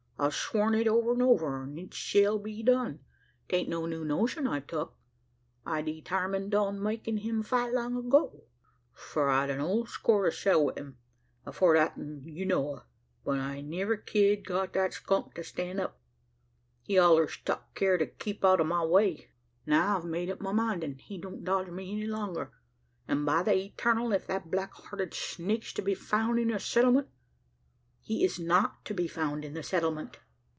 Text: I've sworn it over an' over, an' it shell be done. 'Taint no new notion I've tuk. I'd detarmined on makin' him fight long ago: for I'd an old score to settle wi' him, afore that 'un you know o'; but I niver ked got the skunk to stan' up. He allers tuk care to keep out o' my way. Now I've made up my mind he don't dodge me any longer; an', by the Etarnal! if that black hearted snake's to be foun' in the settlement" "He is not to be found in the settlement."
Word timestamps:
I've 0.21 0.35
sworn 0.35 0.75
it 0.75 0.87
over 0.87 1.15
an' 1.15 1.21
over, 1.23 1.63
an' 1.63 1.79
it 1.79 1.95
shell 1.95 2.37
be 2.37 2.61
done. 2.61 2.99
'Taint 3.49 3.67
no 3.69 3.87
new 3.87 4.05
notion 4.05 4.45
I've 4.45 4.67
tuk. 4.67 4.93
I'd 5.65 5.87
detarmined 5.87 6.53
on 6.53 6.79
makin' 6.79 7.17
him 7.17 7.41
fight 7.41 7.73
long 7.73 7.95
ago: 7.97 8.43
for 8.93 9.29
I'd 9.29 9.49
an 9.49 9.59
old 9.59 9.89
score 9.89 10.25
to 10.25 10.31
settle 10.31 10.65
wi' 10.65 10.73
him, 10.77 10.99
afore 11.43 11.73
that 11.75 11.97
'un 11.97 12.21
you 12.23 12.45
know 12.45 12.69
o'; 12.69 12.81
but 13.25 13.39
I 13.39 13.61
niver 13.61 13.97
ked 13.97 14.45
got 14.45 14.73
the 14.73 14.87
skunk 14.91 15.33
to 15.33 15.43
stan' 15.43 15.79
up. 15.79 15.99
He 16.83 16.99
allers 16.99 17.37
tuk 17.43 17.73
care 17.73 17.97
to 17.97 18.05
keep 18.05 18.45
out 18.45 18.61
o' 18.61 18.63
my 18.63 18.85
way. 18.85 19.31
Now 19.65 19.97
I've 19.97 20.05
made 20.05 20.29
up 20.29 20.39
my 20.39 20.51
mind 20.51 20.83
he 21.01 21.17
don't 21.17 21.43
dodge 21.43 21.69
me 21.71 21.93
any 21.93 22.05
longer; 22.05 22.51
an', 23.07 23.25
by 23.25 23.41
the 23.41 23.53
Etarnal! 23.55 24.13
if 24.13 24.27
that 24.27 24.51
black 24.51 24.75
hearted 24.75 25.15
snake's 25.15 25.73
to 25.73 25.81
be 25.81 25.95
foun' 25.95 26.37
in 26.37 26.49
the 26.49 26.59
settlement" 26.59 27.07
"He 28.11 28.25
is 28.25 28.39
not 28.39 28.83
to 28.85 28.95
be 28.95 29.07
found 29.07 29.45
in 29.45 29.53
the 29.53 29.61
settlement." 29.61 30.17